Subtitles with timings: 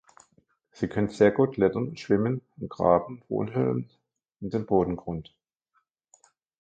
[0.71, 3.87] Sie können sehr gut klettern und schwimmen und graben Wohnhöhlen
[4.39, 5.35] in den Bodengrund.